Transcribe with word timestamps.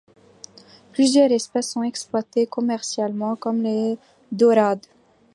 Plusieurs 0.93 1.31
espèces 1.31 1.73
sont 1.73 1.83
exploitées 1.83 2.47
commercialement, 2.47 3.35
comme 3.35 3.61
les 3.61 3.99
daurades. 4.31 4.87